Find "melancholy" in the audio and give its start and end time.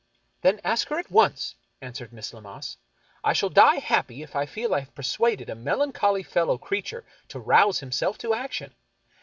5.53-6.23